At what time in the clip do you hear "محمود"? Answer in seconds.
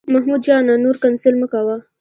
0.13-0.41